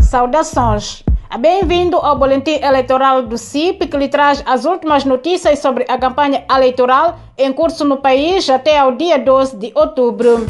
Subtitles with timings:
[0.00, 1.04] Saudações!
[1.38, 6.44] Bem-vindo ao Boletim Eleitoral do CIP, que lhe traz as últimas notícias sobre a campanha
[6.50, 10.46] eleitoral em curso no país até ao dia 12 de outubro.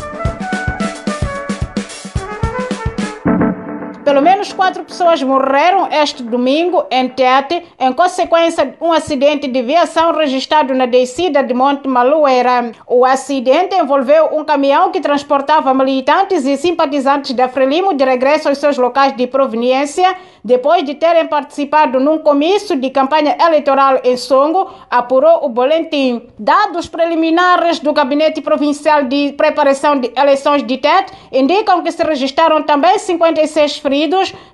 [4.06, 9.62] Pelo menos quatro pessoas morreram este domingo em Tete em consequência de um acidente de
[9.62, 12.70] viação registrado na descida de Monte Maluera.
[12.86, 18.58] O acidente envolveu um caminhão que transportava militantes e simpatizantes da Frelimo de regresso aos
[18.58, 24.70] seus locais de proveniência depois de terem participado num comício de campanha eleitoral em Songo,
[24.88, 26.22] apurou o boletim.
[26.38, 32.62] Dados preliminares do Gabinete Provincial de Preparação de Eleições de Tete indicam que se registraram
[32.62, 33.95] também 56 feridos,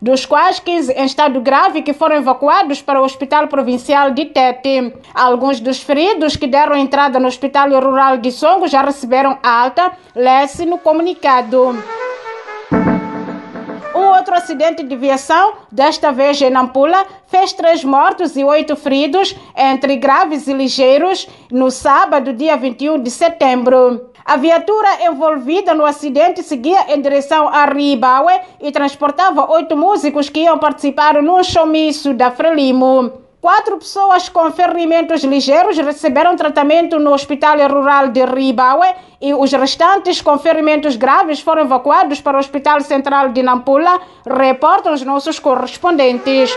[0.01, 4.93] dos quais 15 em estado grave que foram evacuados para o Hospital Provincial de Tete.
[5.15, 10.65] Alguns dos feridos que deram entrada no Hospital Rural de Songo já receberam alta, lê-se
[10.65, 11.77] no comunicado.
[13.95, 19.37] Um outro acidente de viação, desta vez em Nampula, fez três mortos e oito feridos,
[19.57, 24.12] entre graves e ligeiros, no sábado, dia 21 de setembro.
[24.25, 30.41] A viatura envolvida no acidente seguia em direção a Ribaue e transportava oito músicos que
[30.41, 33.21] iam participar num showmício da Frelimo.
[33.41, 40.23] Quatro pessoas com ferimentos ligeiros receberam tratamento no Hospital Rural de Ribaue e os restantes
[40.23, 46.57] com ferimentos graves foram evacuados para o Hospital Central de Nampula, reportam os nossos correspondentes.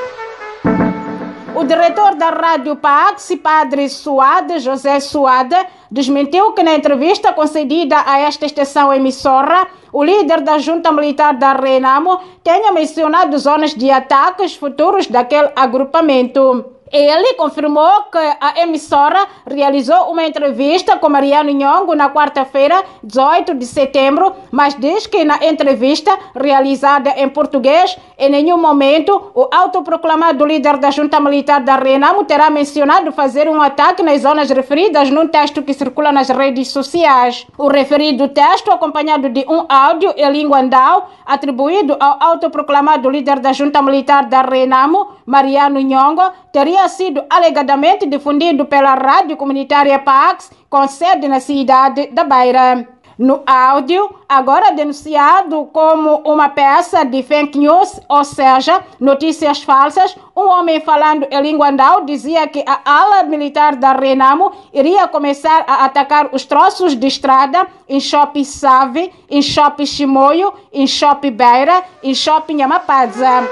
[1.58, 5.56] O diretor da Rádio Pax, Padre Suade, José Suade,
[5.90, 11.54] desmentiu que na entrevista concedida a esta estação emissora, o líder da junta militar da
[11.54, 16.75] Renamo tenha mencionado zonas de ataques futuros daquele agrupamento.
[16.92, 23.66] Ele confirmou que a emissora realizou uma entrevista com Mariano Nhongo na quarta-feira, 18 de
[23.66, 30.78] setembro, mas diz que na entrevista realizada em português, em nenhum momento o autoproclamado líder
[30.78, 35.64] da junta militar da Renamo terá mencionado fazer um ataque nas zonas referidas num texto
[35.64, 37.48] que circula nas redes sociais.
[37.58, 43.52] O referido texto, acompanhado de um áudio em língua andal, atribuído ao autoproclamado líder da
[43.52, 46.22] junta militar da Renamo, Mariano Nhongo,
[46.52, 52.88] teria sido alegadamente difundido pela rádio comunitária Pax, com sede na cidade da Beira.
[53.18, 60.50] No áudio, agora denunciado como uma peça de fake news, ou seja, notícias falsas, um
[60.50, 65.86] homem falando em língua andal dizia que a ala militar da Renamo iria começar a
[65.86, 72.14] atacar os troços de estrada em Shopping Save, em Shopping Chimoio, em Shopping Beira, em
[72.14, 73.50] Shopping Yamapaza.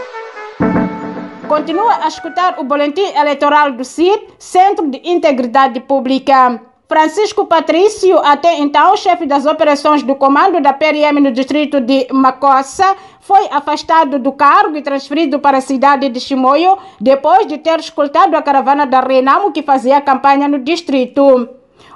[1.48, 6.62] Continua a escutar o boletim eleitoral do CIP, Centro de Integridade Pública.
[6.88, 12.96] Francisco Patrício, até então chefe das operações do comando da PRM no distrito de Macossa,
[13.20, 18.38] foi afastado do cargo e transferido para a cidade de Chimoio depois de ter escoltado
[18.38, 21.50] a caravana da Renamo que fazia campanha no distrito.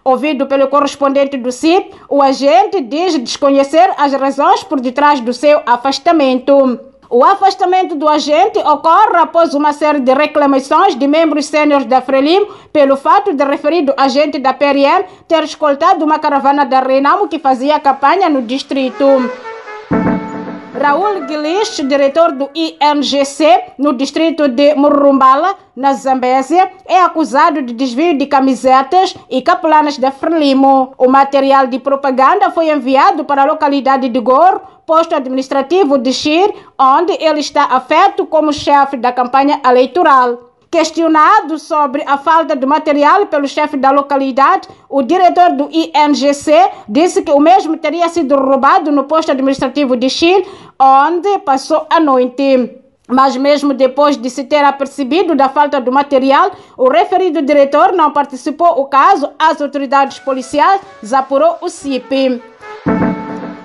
[0.04, 5.62] Ouvido pelo correspondente do CIP, o agente diz desconhecer as razões por detrás do seu
[5.66, 6.80] afastamento.
[7.10, 12.46] O afastamento do agente ocorre após uma série de reclamações de membros sêniores da Frelim
[12.74, 17.80] pelo fato de referido agente da PRM ter escoltado uma caravana da Renamo que fazia
[17.80, 19.06] campanha no distrito.
[20.78, 28.16] Raul Guilich, diretor do INGC no distrito de Murumbala, na Zambésia, é acusado de desvio
[28.18, 30.94] de camisetas e capelanas da Frelimo.
[30.98, 36.54] O material de propaganda foi enviado para a localidade de Gor, posto administrativo de Xir,
[36.78, 40.47] onde ele está afeto como chefe da campanha eleitoral.
[40.70, 46.52] Questionado sobre a falta de material pelo chefe da localidade, o diretor do INGC
[46.90, 50.46] disse que o mesmo teria sido roubado no posto administrativo de Chile,
[50.78, 52.82] onde passou a noite.
[53.08, 58.12] Mas mesmo depois de se ter apercebido da falta do material, o referido diretor não
[58.12, 60.82] participou do caso, as autoridades policiais
[61.14, 62.42] apurou o CIP.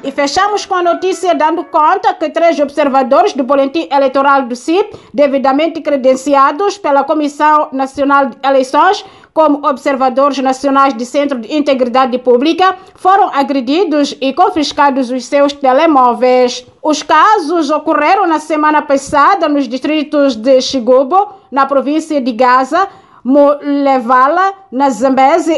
[0.05, 4.97] E fechamos com a notícia dando conta que três observadores do boletim eleitoral do CIP,
[5.15, 12.77] devidamente credenciados pela Comissão Nacional de Eleições como observadores nacionais de Centro de Integridade Pública,
[12.97, 16.67] foram agredidos e confiscados os seus telemóveis.
[16.83, 22.89] Os casos ocorreram na semana passada nos distritos de Xigubo, na província de Gaza,
[23.25, 24.89] Molevala, na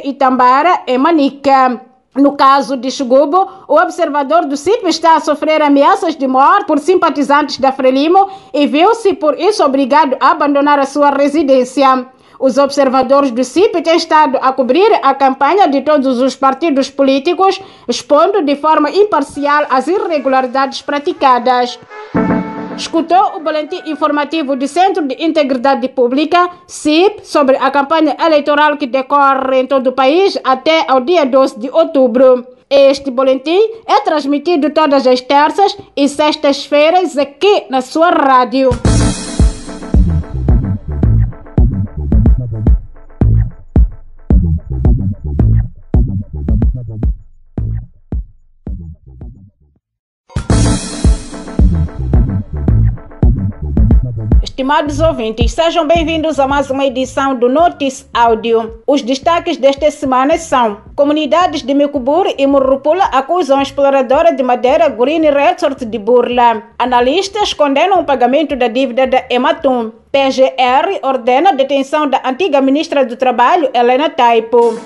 [0.05, 1.94] Itambara e Manica.
[2.17, 6.79] No caso de Xugubo, o observador do CIP está a sofrer ameaças de morte por
[6.79, 12.07] simpatizantes da Frelimo e viu-se por isso obrigado a abandonar a sua residência.
[12.39, 17.61] Os observadores do CIP têm estado a cobrir a campanha de todos os partidos políticos,
[17.89, 21.81] expondo de forma imparcial as irregularidades praticadas.
[22.77, 28.87] Escutou o boletim informativo do Centro de Integridade Pública, CIP, sobre a campanha eleitoral que
[28.87, 32.45] decorre em todo o país até ao dia 12 de outubro.
[32.69, 38.71] Este boletim é transmitido todas as terças e sextas-feiras aqui na sua rádio.
[54.65, 58.81] Estimados ouvintes, sejam bem-vindos a mais uma edição do Notice Áudio.
[58.87, 64.89] Os destaques desta semana são: comunidades de Micubur e Murrupula acusam a exploradora de madeira
[64.89, 66.63] Green Resort de Burla.
[66.79, 69.93] Analistas condenam o pagamento da dívida da Ematum.
[70.11, 74.81] PGR ordena a detenção da antiga ministra do Trabalho, Helena Taipo.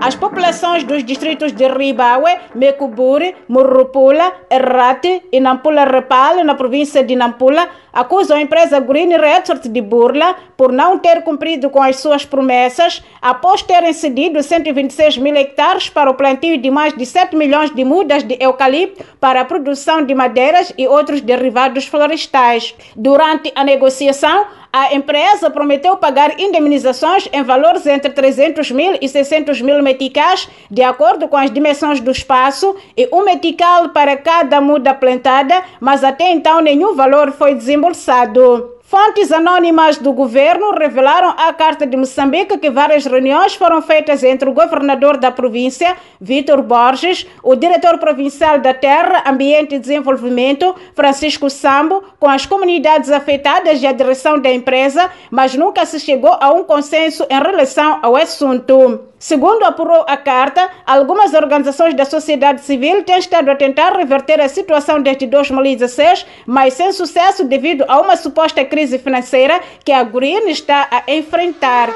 [0.00, 7.16] As populações dos distritos de Ribaue, Mecuburi, Murrupula, Errate e Nampula Repal, na província de
[7.16, 12.24] Nampula, acusam a empresa Green Resort de Burla por não ter cumprido com as suas
[12.24, 17.74] promessas após terem cedido 126 mil hectares para o plantio de mais de 7 milhões
[17.74, 22.72] de mudas de eucalipto para a produção de madeiras e outros derivados florestais.
[22.94, 29.60] Durante a negociação, a empresa prometeu pagar indemnizações em valores entre 300 mil e 600
[29.62, 34.94] mil meticais, de acordo com as dimensões do espaço, e um metical para cada muda
[34.94, 38.77] plantada, mas até então nenhum valor foi desembolsado.
[38.90, 44.48] Fontes anônimas do governo revelaram à Carta de Moçambique que várias reuniões foram feitas entre
[44.48, 51.50] o governador da província, Vitor Borges, o diretor provincial da Terra, Ambiente e Desenvolvimento, Francisco
[51.50, 56.50] Sambo, com as comunidades afetadas e a direção da empresa, mas nunca se chegou a
[56.50, 59.00] um consenso em relação ao assunto.
[59.18, 64.48] Segundo apurou a carta, algumas organizações da sociedade civil têm estado a tentar reverter a
[64.48, 70.48] situação desde 2016, mas sem sucesso devido a uma suposta crise financeira que a Green
[70.48, 71.90] está a enfrentar.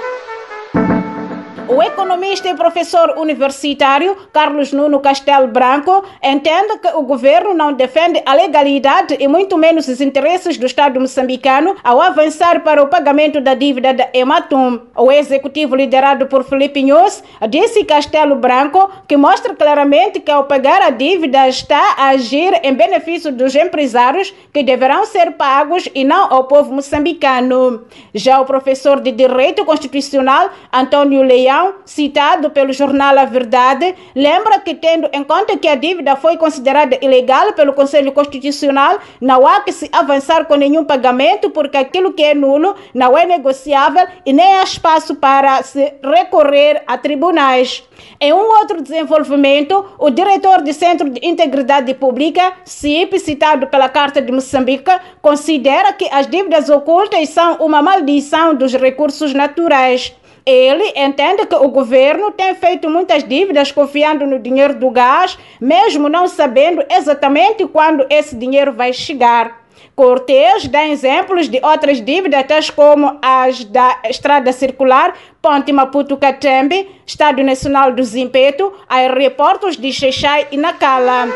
[1.75, 8.23] O economista e professor universitário Carlos Nuno Castelo Branco entende que o governo não defende
[8.27, 13.41] a legalidade e muito menos os interesses do Estado moçambicano ao avançar para o pagamento
[13.41, 14.81] da dívida da Ematum.
[14.95, 20.83] O executivo liderado por Felipe News disse Castelo Branco que mostra claramente que ao pagar
[20.83, 26.31] a dívida está a agir em benefício dos empresários que deverão ser pagos e não
[26.31, 27.85] ao povo moçambicano.
[28.15, 34.75] Já o professor de Direito Constitucional Antônio Leão citado pelo jornal A Verdade, lembra que,
[34.75, 39.73] tendo em conta que a dívida foi considerada ilegal pelo Conselho Constitucional, não há que
[39.73, 44.57] se avançar com nenhum pagamento, porque aquilo que é nulo não é negociável e nem
[44.57, 47.83] há espaço para se recorrer a tribunais.
[48.21, 54.23] Em um outro desenvolvimento, o diretor do Centro de Integridade Pública, CIP, citado pela Carta
[54.23, 60.15] de Moçambique, considera que as dívidas ocultas são uma maldição dos recursos naturais.
[60.45, 66.09] Ele entende que o governo tem feito muitas dívidas confiando no dinheiro do gás, mesmo
[66.09, 69.63] não sabendo exatamente quando esse dinheiro vai chegar.
[69.95, 77.43] Cortes dá exemplos de outras dívidas, tais como as da Estrada Circular, Ponte Maputo-Catembe, Estado
[77.43, 81.29] Nacional do Zimpeto, aeroportos de Xeixai e Nacala.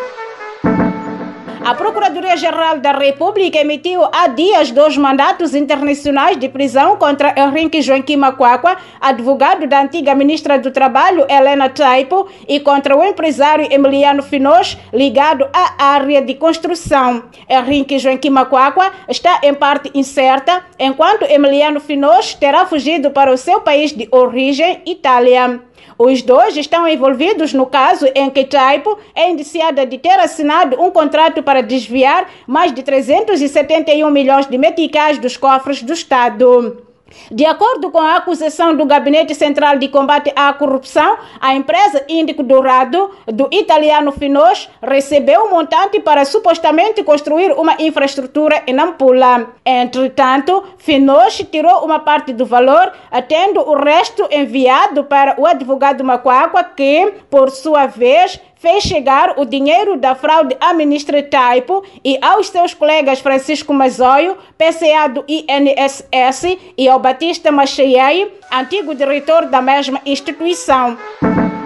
[1.67, 8.15] A Procuradoria-Geral da República emitiu há dias dois mandatos internacionais de prisão contra Henrique Joaquim
[8.15, 14.79] Macuacua, advogado da antiga ministra do Trabalho, Helena Taipo, e contra o empresário Emiliano Finos,
[14.93, 17.25] ligado à área de construção.
[17.51, 23.61] Henrique Joaquim Macuacua está em parte incerta, enquanto Emiliano Finos terá fugido para o seu
[23.61, 25.66] país de origem, Itália.
[25.99, 30.91] Os dois estão envolvidos no caso em que Taipo é indiciada de ter assinado um
[30.91, 36.86] contrato para desviar mais de 371 milhões de meticais dos cofres do Estado.
[37.31, 42.43] De acordo com a acusação do Gabinete Central de Combate à Corrupção, a empresa Índico
[42.43, 49.55] Dourado, do italiano Finos, recebeu um montante para supostamente construir uma infraestrutura em Nampula.
[49.65, 52.93] Entretanto, Finos tirou uma parte do valor,
[53.29, 59.45] tendo o resto enviado para o advogado Macuacua, que, por sua vez, fez chegar o
[59.45, 66.59] dinheiro da fraude à ministra Taipo e aos seus colegas Francisco Mazoio, PCA do INSS,
[66.77, 70.97] e ao Batista Macheiei, antigo diretor da mesma instituição.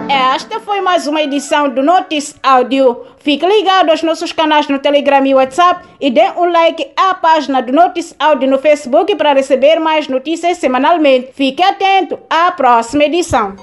[0.09, 3.05] Esta foi mais uma edição do Notice Áudio.
[3.19, 7.61] Fique ligado aos nossos canais no Telegram e WhatsApp e dê um like à página
[7.61, 11.31] do Notice Áudio no Facebook para receber mais notícias semanalmente.
[11.33, 13.55] Fique atento à próxima edição.